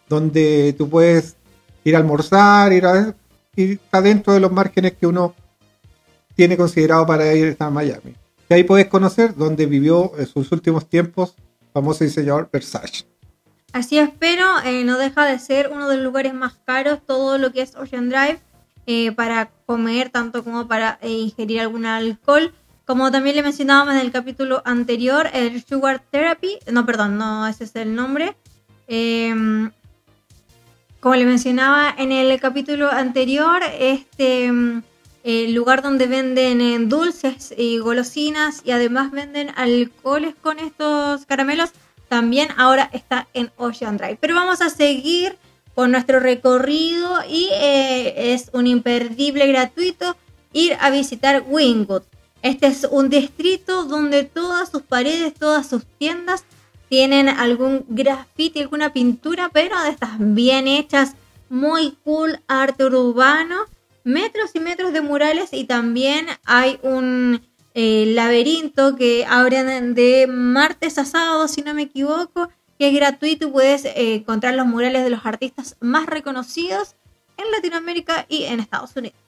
donde 0.07 0.75
tú 0.77 0.87
puedes 0.87 1.35
ir 1.83 1.95
a 1.95 1.99
almorzar, 1.99 2.71
ir 2.71 2.85
a, 2.85 3.15
está 3.55 4.01
dentro 4.01 4.33
de 4.33 4.39
los 4.39 4.51
márgenes 4.51 4.93
que 4.93 5.07
uno 5.07 5.33
tiene 6.35 6.57
considerado 6.57 7.07
para 7.07 7.33
ir 7.33 7.55
a 7.57 7.69
Miami. 7.71 8.13
Y 8.49 8.53
ahí 8.53 8.63
puedes 8.63 8.87
conocer 8.87 9.35
dónde 9.35 9.65
vivió 9.65 10.11
en 10.19 10.27
sus 10.27 10.51
últimos 10.51 10.87
tiempos 10.87 11.35
famoso 11.73 12.03
diseñador 12.03 12.49
Versace. 12.51 13.05
Así 13.73 13.97
es, 13.97 14.09
pero 14.19 14.45
eh, 14.63 14.85
no 14.85 14.97
deja 14.97 15.25
de 15.25 15.37
ser 15.39 15.69
uno 15.73 15.89
de 15.89 15.95
los 15.97 16.05
lugares 16.05 16.33
más 16.33 16.53
caros, 16.65 16.99
todo 17.05 17.37
lo 17.37 17.51
que 17.51 17.61
es 17.61 17.75
Ocean 17.75 18.07
Drive, 18.07 18.39
eh, 18.87 19.11
para 19.11 19.51
comer, 19.65 20.09
tanto 20.09 20.43
como 20.43 20.67
para 20.67 20.97
eh, 21.01 21.09
ingerir 21.09 21.59
algún 21.59 21.85
alcohol. 21.85 22.53
Como 22.85 23.11
también 23.11 23.35
le 23.35 23.43
mencionábamos 23.43 23.95
en 23.95 24.01
el 24.01 24.11
capítulo 24.11 24.61
anterior, 24.65 25.27
el 25.33 25.63
Sugar 25.65 26.03
Therapy, 26.11 26.59
no, 26.71 26.85
perdón, 26.85 27.17
no, 27.17 27.47
ese 27.47 27.63
es 27.63 27.75
el 27.75 27.95
nombre. 27.95 28.35
Em, 28.87 29.71
como 30.99 31.15
le 31.15 31.25
mencionaba 31.25 31.93
en 31.97 32.11
el 32.11 32.39
capítulo 32.39 32.91
anterior, 32.91 33.61
este 33.79 34.51
el 35.25 35.55
lugar 35.55 35.81
donde 35.81 36.05
venden 36.05 36.61
eh, 36.61 36.77
dulces 36.81 37.51
y 37.57 37.79
golosinas 37.79 38.61
y 38.63 38.69
además 38.69 39.09
venden 39.09 39.49
alcoholes 39.55 40.35
con 40.39 40.59
estos 40.59 41.25
caramelos 41.25 41.71
también 42.09 42.49
ahora 42.57 42.91
está 42.93 43.27
en 43.33 43.51
Ocean 43.57 43.97
Drive. 43.97 44.19
Pero 44.21 44.35
vamos 44.35 44.61
a 44.61 44.69
seguir 44.69 45.35
con 45.73 45.91
nuestro 45.91 46.19
recorrido 46.19 47.19
y 47.27 47.49
eh, 47.53 48.33
es 48.33 48.51
un 48.53 48.67
imperdible 48.67 49.47
gratuito 49.47 50.15
ir 50.53 50.77
a 50.79 50.91
visitar 50.91 51.43
Wingwood. 51.47 52.03
Este 52.45 52.67
es 52.67 52.87
un 52.91 53.09
distrito 53.09 53.85
donde 53.85 54.23
todas 54.23 54.69
sus 54.69 54.83
paredes, 54.83 55.33
todas 55.33 55.67
sus 55.67 55.83
tiendas 55.97 56.43
tienen 56.89 57.27
algún 57.27 57.83
graffiti, 57.87 58.61
alguna 58.61 58.93
pintura, 58.93 59.49
pero 59.51 59.81
de 59.81 59.89
estas 59.89 60.11
bien 60.19 60.67
hechas, 60.67 61.15
muy 61.49 61.97
cool, 62.03 62.39
arte 62.47 62.85
urbano, 62.85 63.61
metros 64.03 64.51
y 64.53 64.59
metros 64.59 64.93
de 64.93 65.01
murales 65.01 65.53
y 65.53 65.63
también 65.63 66.27
hay 66.45 66.77
un 66.83 67.41
eh, 67.73 68.11
laberinto 68.13 68.95
que 68.95 69.25
abren 69.27 69.95
de 69.95 70.27
martes 70.27 70.99
a 70.99 71.05
sábado, 71.05 71.47
si 71.47 71.63
no 71.63 71.73
me 71.73 71.81
equivoco, 71.81 72.49
que 72.77 72.89
es 72.89 72.93
gratuito 72.93 73.47
y 73.47 73.51
puedes 73.51 73.85
eh, 73.85 74.13
encontrar 74.13 74.53
los 74.53 74.67
murales 74.67 75.03
de 75.03 75.09
los 75.09 75.25
artistas 75.25 75.77
más 75.79 76.05
reconocidos 76.05 76.93
en 77.37 77.49
Latinoamérica 77.49 78.27
y 78.29 78.43
en 78.43 78.59
Estados 78.59 78.95
Unidos. 78.95 79.24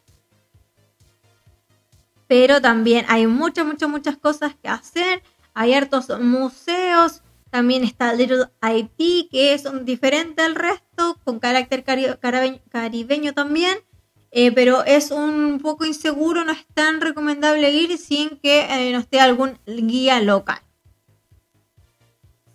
Pero 2.28 2.62
también 2.62 3.06
hay 3.08 3.28
muchas, 3.28 3.66
muchas, 3.66 3.90
muchas 3.90 4.18
cosas 4.18 4.56
que 4.62 4.68
hacer. 4.68 5.24
Hay 5.54 5.74
hartos 5.74 6.10
museos. 6.20 7.22
También 7.50 7.84
está 7.84 8.14
Little 8.14 8.50
Haití, 8.60 9.30
que 9.32 9.54
es 9.54 9.64
diferente 9.86 10.42
al 10.42 10.56
resto, 10.56 11.18
con 11.24 11.40
carácter 11.40 11.84
caribeño 11.84 13.34
también. 13.34 13.78
Eh, 14.32 14.52
pero 14.52 14.84
es 14.84 15.12
un 15.12 15.60
poco 15.62 15.86
inseguro, 15.86 16.44
no 16.44 16.52
es 16.52 16.66
tan 16.74 17.00
recomendable 17.00 17.72
ir 17.72 17.98
sin 17.98 18.38
que 18.38 18.68
eh, 18.70 18.92
no 18.92 19.00
esté 19.00 19.20
algún 19.20 19.58
guía 19.66 20.22
local. 20.22 20.60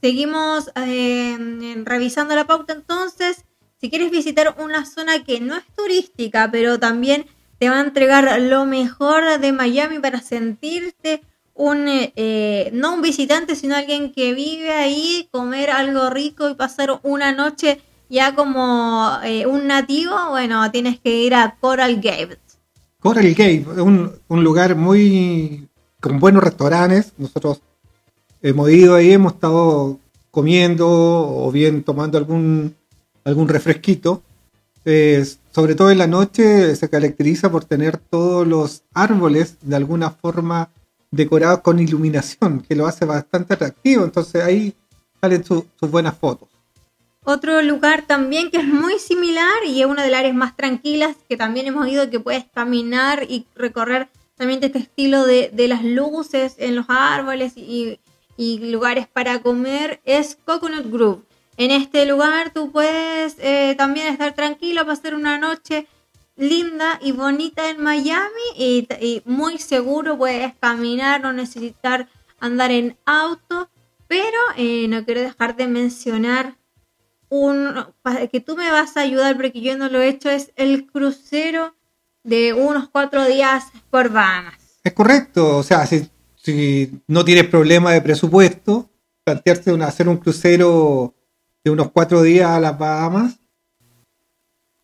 Seguimos 0.03 0.71
eh, 0.77 1.83
revisando 1.85 2.35
la 2.35 2.47
pauta 2.47 2.73
entonces. 2.75 3.45
Si 3.81 3.89
quieres 3.89 4.11
visitar 4.11 4.55
una 4.59 4.85
zona 4.85 5.25
que 5.25 5.41
no 5.41 5.57
es 5.57 5.65
turística, 5.75 6.51
pero 6.53 6.79
también 6.79 7.27
te 7.63 7.71
va 7.71 7.79
a 7.79 7.85
entregar 7.85 8.43
lo 8.43 8.67
mejor 8.67 9.39
de 9.39 9.53
Miami 9.53 10.01
para 10.01 10.21
sentirte 10.21 11.23
un, 11.55 11.85
eh, 11.87 12.71
no 12.73 12.95
un 12.95 13.03
visitante, 13.03 13.55
sino 13.55 13.77
alguien 13.77 14.13
que 14.13 14.35
vive 14.35 14.73
ahí, 14.73 15.29
comer 15.31 15.71
algo 15.71 16.11
rico 16.11 16.51
y 16.51 16.55
pasar 16.57 16.99
una 17.05 17.31
noche 17.31 17.81
ya 18.09 18.35
como 18.35 19.17
eh, 19.23 19.47
un 19.47 19.69
nativo, 19.69 20.13
bueno, 20.31 20.69
tienes 20.73 20.99
que 20.99 21.15
ir 21.15 21.37
a 21.37 21.57
Coral 21.61 22.01
Gables. 22.01 22.41
Coral 22.99 23.33
Gate, 23.33 23.65
un, 23.81 24.11
un 24.27 24.43
lugar 24.43 24.75
muy 24.75 25.69
con 26.01 26.19
buenos 26.19 26.43
restaurantes. 26.43 27.13
Nosotros 27.17 27.61
hemos 28.43 28.71
ido 28.71 28.97
ahí, 28.97 29.13
hemos 29.13 29.35
estado 29.35 30.01
comiendo 30.33 30.89
o 30.89 31.53
bien 31.53 31.85
tomando 31.85 32.19
algún, 32.19 32.75
algún 33.23 33.47
refresquito. 33.47 34.21
Eh, 34.85 35.25
sobre 35.53 35.75
todo 35.75 35.91
en 35.91 35.99
la 35.99 36.07
noche 36.07 36.75
se 36.77 36.89
caracteriza 36.89 37.51
por 37.51 37.65
tener 37.65 37.99
todos 37.99 38.47
los 38.47 38.83
árboles 38.95 39.57
de 39.63 39.77
alguna 39.77 40.11
forma 40.11 40.71
decorados 41.11 41.61
con 41.61 41.79
iluminación, 41.79 42.61
que 42.67 42.75
lo 42.75 42.87
hace 42.87 43.05
bastante 43.05 43.55
atractivo. 43.55 44.05
Entonces 44.05 44.43
ahí 44.43 44.75
salen 45.21 45.45
su- 45.45 45.67
sus 45.79 45.91
buenas 45.91 46.17
fotos. 46.17 46.49
Otro 47.25 47.63
lugar 47.63 48.03
también 48.07 48.51
que 48.51 48.57
es 48.57 48.65
muy 48.67 48.99
similar 48.99 49.63
y 49.67 49.81
es 49.81 49.87
una 49.87 50.03
de 50.03 50.11
las 50.11 50.21
áreas 50.21 50.35
más 50.35 50.57
tranquilas 50.57 51.15
que 51.29 51.37
también 51.37 51.67
hemos 51.67 51.87
ido 51.87 52.11
que 52.11 52.19
puedes 52.19 52.45
caminar 52.53 53.25
y 53.29 53.47
recorrer 53.55 54.09
también 54.37 54.65
este 54.65 54.79
estilo 54.79 55.25
de, 55.25 55.51
de 55.53 55.69
las 55.69 55.85
luces 55.85 56.55
en 56.59 56.75
los 56.75 56.87
árboles 56.89 57.53
y, 57.57 58.01
y 58.37 58.71
lugares 58.73 59.07
para 59.07 59.41
comer 59.41 60.01
es 60.05 60.37
Coconut 60.45 60.91
Grove. 60.91 61.21
En 61.57 61.71
este 61.71 62.07
lugar 62.07 62.51
tú 62.53 62.71
puedes 62.73 63.37
eh, 63.39 63.75
también 63.77 64.09
estar 64.09 64.35
tranquilo, 64.35 64.87
pasar 64.87 65.15
una 65.15 65.39
noche 65.39 65.87
linda 66.37 66.99
y 67.03 67.13
bonita 67.13 67.69
en 67.71 67.83
Miami 67.83 68.43
y, 68.57 69.23
muy 69.27 69.59
seguro 69.59 70.17
puedes 70.17 70.55
caminar, 70.59 71.21
no 71.21 71.33
necesitar 71.33 72.09
andar 72.41 72.71
en 72.71 72.97
auto, 73.05 73.69
pero 74.09 74.39
eh, 74.57 74.87
no 74.89 75.05
quiero 75.05 75.21
dejar 75.21 75.55
de 75.57 75.69
mencionar 75.69 76.57
un 77.29 77.87
que 78.31 78.41
tú 78.41 78.57
me 78.57 78.71
vas 78.71 78.97
a 78.97 79.01
ayudar 79.01 79.37
porque 79.37 79.61
yo 79.61 79.77
no 79.79 79.89
lo 79.89 80.01
he 80.01 80.09
hecho 80.09 80.29
es 80.29 80.53
el 80.57 80.87
crucero 80.87 81.75
de 82.25 82.53
unos 82.53 82.89
cuatro 82.91 83.25
días 83.27 83.65
por 83.91 84.11
Bahamas. 84.11 84.55
Es 84.85 84.93
correcto, 84.93 85.57
o 85.59 85.63
sea, 85.63 85.87
si, 85.87 86.09
si 86.37 86.91
no 87.07 87.25
tienes 87.25 87.47
problema 87.47 87.93
de 87.93 88.03
presupuesto, 88.03 88.91
plantearse 89.25 89.73
una- 89.73 89.87
hacer 89.87 90.09
un 90.09 90.19
crucero 90.19 91.15
de 91.65 91.71
unos 91.71 91.91
cuatro 91.91 92.23
días 92.23 92.51
a 92.51 92.61
las 92.61 92.79
Bahamas, 92.79 93.39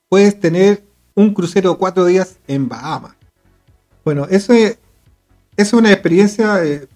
puedes 0.09 0.39
tener 0.39 0.85
un 1.15 1.35
crucero 1.35 1.79
cuatro 1.79 2.05
días 2.05 2.39
en 2.47 2.69
Bahamas. 2.69 3.15
Bueno, 4.05 4.27
eso 4.31 4.53
es, 4.53 4.79
es 5.57 5.73
una 5.73 5.93
experiencia, 5.93 6.65
eh, 6.65 6.89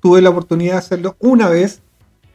tuve 0.00 0.22
la 0.22 0.30
oportunidad 0.30 0.74
de 0.74 0.78
hacerlo 0.78 1.16
una 1.18 1.48
vez 1.48 1.80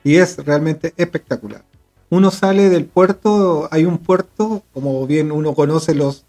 y 0.04 0.16
es 0.16 0.38
realmente 0.38 0.94
espectacular. 0.98 1.64
Uno 2.10 2.32
sale 2.32 2.70
del 2.70 2.86
puerto, 2.86 3.70
hay 3.72 3.86
un 3.86 4.00
puerto, 4.00 4.64
como 4.74 5.06
bien 5.08 5.32
uno 5.32 5.54
conoce 5.54 5.94
los 5.94 6.26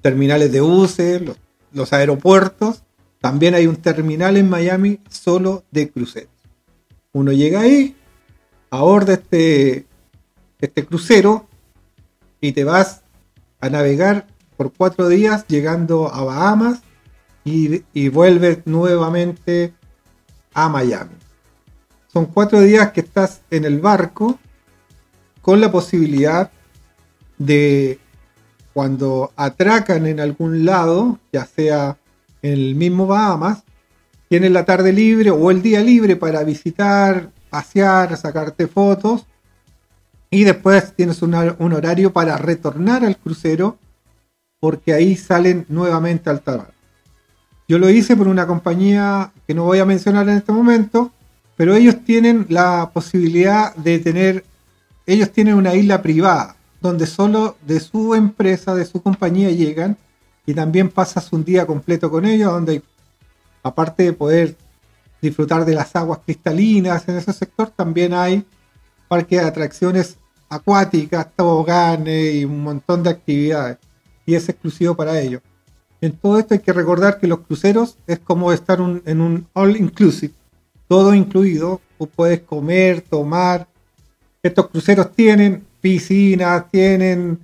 terminales 0.00 0.52
de 0.52 0.60
buses, 0.60 1.20
los, 1.20 1.36
los 1.72 1.92
aeropuertos, 1.92 2.82
también 3.20 3.54
hay 3.54 3.66
un 3.66 3.76
terminal 3.76 4.36
en 4.36 4.48
Miami 4.48 5.00
solo 5.10 5.64
de 5.70 5.90
cruceros. 5.90 6.30
Uno 7.12 7.32
llega 7.32 7.60
ahí, 7.60 7.96
aborda 8.70 9.14
este, 9.14 9.85
este 10.66 10.84
crucero 10.84 11.46
y 12.40 12.52
te 12.52 12.64
vas 12.64 13.02
a 13.60 13.70
navegar 13.70 14.26
por 14.56 14.72
cuatro 14.72 15.08
días 15.08 15.46
llegando 15.48 16.12
a 16.12 16.24
Bahamas 16.24 16.82
y, 17.44 17.84
y 17.92 18.08
vuelves 18.08 18.66
nuevamente 18.66 19.72
a 20.54 20.68
Miami. 20.68 21.14
Son 22.12 22.26
cuatro 22.26 22.60
días 22.60 22.92
que 22.92 23.00
estás 23.00 23.42
en 23.50 23.64
el 23.64 23.80
barco 23.80 24.38
con 25.42 25.60
la 25.60 25.70
posibilidad 25.70 26.50
de 27.38 27.98
cuando 28.72 29.32
atracan 29.36 30.06
en 30.06 30.20
algún 30.20 30.64
lado, 30.64 31.18
ya 31.32 31.46
sea 31.46 31.98
en 32.42 32.52
el 32.52 32.74
mismo 32.74 33.06
Bahamas, 33.06 33.62
tienes 34.28 34.50
la 34.50 34.64
tarde 34.64 34.92
libre 34.92 35.30
o 35.30 35.50
el 35.50 35.62
día 35.62 35.80
libre 35.80 36.16
para 36.16 36.42
visitar, 36.42 37.30
pasear, 37.48 38.16
sacarte 38.16 38.66
fotos 38.66 39.26
y 40.30 40.44
después 40.44 40.94
tienes 40.94 41.22
un 41.22 41.34
horario 41.34 42.12
para 42.12 42.36
retornar 42.36 43.04
al 43.04 43.16
crucero 43.16 43.78
porque 44.60 44.92
ahí 44.92 45.16
salen 45.16 45.66
nuevamente 45.68 46.30
al 46.30 46.42
mar. 46.46 46.72
Yo 47.68 47.78
lo 47.78 47.90
hice 47.90 48.16
por 48.16 48.28
una 48.28 48.46
compañía 48.46 49.32
que 49.46 49.54
no 49.54 49.64
voy 49.64 49.78
a 49.78 49.84
mencionar 49.84 50.28
en 50.28 50.38
este 50.38 50.52
momento, 50.52 51.12
pero 51.56 51.74
ellos 51.74 52.04
tienen 52.04 52.46
la 52.48 52.90
posibilidad 52.92 53.74
de 53.76 53.98
tener, 53.98 54.44
ellos 55.06 55.30
tienen 55.32 55.54
una 55.54 55.74
isla 55.74 56.02
privada, 56.02 56.56
donde 56.80 57.06
solo 57.06 57.56
de 57.66 57.80
su 57.80 58.14
empresa, 58.14 58.74
de 58.74 58.84
su 58.84 59.02
compañía 59.02 59.50
llegan, 59.50 59.96
y 60.46 60.54
también 60.54 60.90
pasas 60.90 61.32
un 61.32 61.44
día 61.44 61.66
completo 61.66 62.10
con 62.10 62.24
ellos, 62.24 62.52
donde 62.52 62.82
aparte 63.62 64.04
de 64.04 64.12
poder 64.12 64.56
disfrutar 65.20 65.64
de 65.64 65.74
las 65.74 65.96
aguas 65.96 66.20
cristalinas 66.24 67.08
en 67.08 67.16
ese 67.16 67.32
sector, 67.32 67.70
también 67.70 68.14
hay 68.14 68.44
parques 69.08 69.40
de 69.40 69.46
atracciones 69.46 70.16
acuáticas, 70.48 71.28
toboganes 71.34 72.34
y 72.34 72.44
un 72.44 72.62
montón 72.62 73.02
de 73.02 73.10
actividades. 73.10 73.78
Y 74.24 74.34
es 74.34 74.48
exclusivo 74.48 74.94
para 74.94 75.20
ellos. 75.20 75.42
En 76.00 76.12
todo 76.12 76.38
esto 76.38 76.54
hay 76.54 76.60
que 76.60 76.72
recordar 76.72 77.18
que 77.18 77.26
los 77.26 77.40
cruceros 77.40 77.96
es 78.06 78.18
como 78.18 78.52
estar 78.52 78.78
en 78.80 79.20
un 79.20 79.46
all 79.54 79.76
inclusive, 79.76 80.34
todo 80.88 81.14
incluido. 81.14 81.80
Tú 81.98 82.06
puedes 82.06 82.40
comer, 82.40 83.00
tomar. 83.00 83.66
Estos 84.42 84.68
cruceros 84.68 85.12
tienen 85.12 85.64
piscinas, 85.80 86.70
tienen 86.70 87.38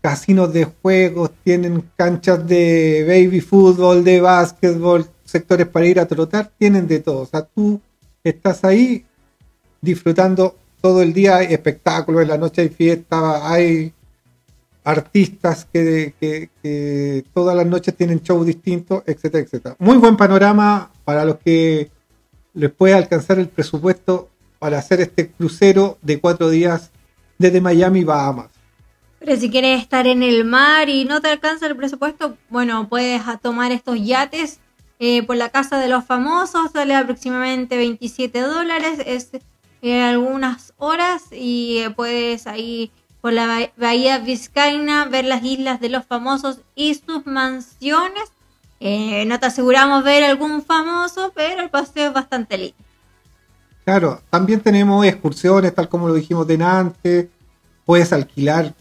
casinos 0.00 0.52
de 0.52 0.64
juegos, 0.64 1.30
tienen 1.44 1.84
canchas 1.96 2.46
de 2.46 3.04
baby 3.06 3.40
fútbol, 3.40 4.02
de 4.02 4.20
básquetbol, 4.20 5.06
sectores 5.24 5.68
para 5.68 5.86
ir 5.86 6.00
a 6.00 6.06
trotar, 6.06 6.50
tienen 6.58 6.88
de 6.88 7.00
todo. 7.00 7.20
O 7.20 7.26
sea, 7.26 7.42
tú 7.42 7.80
estás 8.24 8.64
ahí 8.64 9.04
disfrutando 9.80 10.56
todo 10.80 11.02
el 11.02 11.12
día, 11.12 11.36
hay 11.36 11.52
espectáculos, 11.52 12.22
en 12.22 12.28
la 12.28 12.38
noche 12.38 12.62
hay 12.62 12.68
fiesta, 12.68 13.50
hay 13.50 13.92
artistas 14.84 15.66
que, 15.72 17.22
todas 17.34 17.56
las 17.56 17.66
noches 17.66 17.94
tienen 17.96 18.20
shows 18.20 18.46
distintos, 18.46 19.02
etcétera, 19.06 19.44
etcétera. 19.44 19.76
Muy 19.78 19.98
buen 19.98 20.16
panorama 20.16 20.90
para 21.04 21.24
los 21.24 21.38
que 21.38 21.90
les 22.54 22.70
puede 22.70 22.94
alcanzar 22.94 23.38
el 23.38 23.48
presupuesto 23.48 24.28
para 24.58 24.78
hacer 24.78 25.00
este 25.00 25.30
crucero 25.30 25.98
de 26.02 26.20
cuatro 26.20 26.50
días 26.50 26.90
desde 27.38 27.60
Miami, 27.60 28.04
Bahamas. 28.04 28.48
Pero 29.18 29.36
si 29.36 29.50
quieres 29.50 29.82
estar 29.82 30.06
en 30.06 30.22
el 30.22 30.44
mar 30.44 30.88
y 30.88 31.04
no 31.04 31.20
te 31.20 31.28
alcanza 31.28 31.66
el 31.66 31.76
presupuesto, 31.76 32.36
bueno, 32.48 32.88
puedes 32.88 33.22
tomar 33.42 33.70
estos 33.70 34.02
yates 34.02 34.60
eh, 34.98 35.22
por 35.22 35.36
la 35.36 35.50
casa 35.50 35.78
de 35.78 35.88
los 35.88 36.04
famosos, 36.04 36.72
sale 36.72 36.94
aproximadamente 36.94 37.76
27 37.76 38.40
dólares, 38.40 39.00
es 39.04 39.30
eh, 39.82 40.02
algunas 40.02 40.72
horas 40.78 41.24
y 41.32 41.78
eh, 41.78 41.90
puedes 41.90 42.46
ahí 42.46 42.92
por 43.20 43.32
la 43.32 43.70
bahía 43.76 44.18
Vizcaína 44.18 45.04
ver 45.06 45.24
las 45.24 45.42
islas 45.42 45.80
de 45.80 45.90
los 45.90 46.04
famosos 46.06 46.60
y 46.74 46.94
sus 46.94 47.26
mansiones. 47.26 48.32
no 48.80 49.40
te 49.40 49.46
aseguramos 49.46 50.04
ver 50.04 50.24
algún 50.24 50.62
famoso, 50.62 51.32
pero 51.34 51.62
el 51.62 51.68
paseo 51.68 52.08
es 52.08 52.14
bastante 52.14 52.56
lindo. 52.56 52.76
Claro, 53.84 54.22
también 54.30 54.60
tenemos 54.60 55.04
excursiones, 55.04 55.74
tal 55.74 55.88
como 55.88 56.08
lo 56.08 56.14
dijimos 56.14 56.46
de 56.46 56.62
antes. 56.62 57.26
Puedes 57.84 58.12
alquilar 58.12 58.72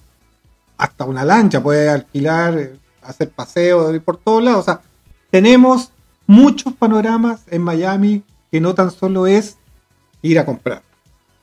hasta 0.77 1.03
una 1.03 1.25
lancha, 1.25 1.61
puede 1.61 1.89
alquilar, 1.89 2.71
hacer 3.01 3.29
paseos 3.29 3.99
por 3.99 4.17
todos 4.17 4.43
lados. 4.43 4.61
O 4.61 4.63
sea, 4.63 4.81
tenemos 5.29 5.91
muchos 6.27 6.73
panoramas 6.73 7.41
en 7.47 7.61
Miami 7.63 8.23
que 8.51 8.61
no 8.61 8.73
tan 8.73 8.91
solo 8.91 9.27
es 9.27 9.57
ir 10.21 10.39
a 10.39 10.45
comprar. 10.45 10.83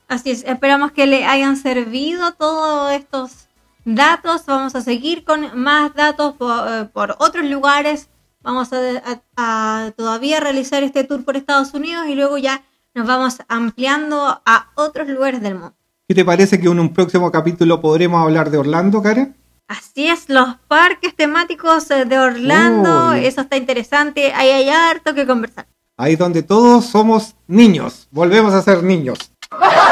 Así 0.07 0.31
es, 0.31 0.43
esperamos 0.45 0.93
que 0.93 1.05
le 1.05 1.25
hayan 1.25 1.57
servido 1.57 2.33
todos 2.33 2.93
estos 2.93 3.49
datos. 3.83 4.45
Vamos 4.45 4.73
a 4.75 4.81
seguir 4.81 5.25
con 5.25 5.59
más 5.59 5.93
datos 5.95 6.35
por, 6.35 6.67
eh, 6.69 7.15
otros 7.19 7.45
lugares. 7.45 8.09
Vamos 8.41 8.69
a, 8.71 9.91
todavía 9.97 10.39
realizar 10.39 10.83
este 10.83 11.03
tour 11.03 11.25
por 11.25 11.35
Estados 11.35 11.73
Unidos 11.73 12.05
y 12.07 12.15
luego 12.15 12.37
ya 12.37 12.63
nos 12.93 13.05
vamos 13.05 13.37
ampliando 13.49 14.41
a 14.45 14.71
otros 14.75 15.09
lugares 15.09 15.41
del 15.41 15.55
mundo. 15.55 15.75
¿Qué 16.07 16.15
te 16.15 16.23
parece 16.23 16.57
que 16.57 16.67
en 16.67 16.79
un 16.79 16.93
próximo 16.93 17.29
capítulo 17.29 17.81
podremos 17.81 18.21
hablar 18.23 18.49
de 18.49 18.59
Orlando, 18.59 19.01
Karen? 19.01 19.35
Así 19.67 20.07
es, 20.07 20.29
los 20.29 20.55
parques 20.69 21.13
temáticos 21.13 21.91
eh, 21.91 22.05
de 22.05 22.17
Orlando, 22.17 23.11
eso 23.11 23.41
está 23.41 23.57
interesante, 23.57 24.31
ahí 24.33 24.47
hay 24.47 24.69
harto 24.69 25.13
que 25.13 25.27
conversar. 25.27 25.67
Ahí 25.97 26.15
donde 26.15 26.43
todos 26.43 26.85
somos 26.85 27.35
niños, 27.47 28.07
volvemos 28.11 28.53
a 28.53 28.61
ser 28.61 28.81
niños. 28.81 29.33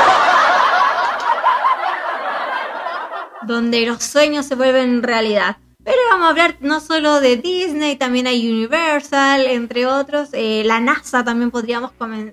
donde 3.45 3.85
los 3.85 4.03
sueños 4.03 4.45
se 4.45 4.55
vuelven 4.55 5.03
realidad. 5.03 5.57
Pero 5.83 5.97
vamos 6.09 6.25
a 6.25 6.29
hablar 6.29 6.57
no 6.61 6.79
solo 6.79 7.19
de 7.21 7.37
Disney, 7.37 7.95
también 7.95 8.25
hay 8.25 8.49
Universal, 8.49 9.45
entre 9.45 9.85
otros. 9.85 10.29
Eh, 10.33 10.63
la 10.65 10.79
NASA 10.79 11.23
también 11.23 11.51
podríamos 11.51 11.91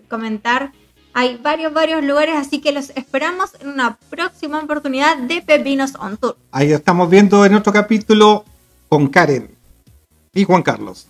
comentar 0.09 0.72
hay 1.14 1.37
varios, 1.37 1.75
varios 1.75 2.03
lugares, 2.03 2.37
así 2.37 2.61
que 2.61 2.72
los 2.72 2.90
esperamos 2.90 3.51
en 3.61 3.68
una 3.68 3.98
próxima 4.09 4.61
oportunidad 4.61 5.18
de 5.18 5.42
Pepinos 5.42 5.94
on 5.98 6.16
Tour. 6.16 6.37
Ahí 6.51 6.72
estamos 6.72 7.11
viendo 7.11 7.44
en 7.44 7.55
otro 7.55 7.72
capítulo 7.72 8.44
con 8.88 9.09
Karen 9.09 9.51
y 10.33 10.44
Juan 10.44 10.62
Carlos. 10.62 11.09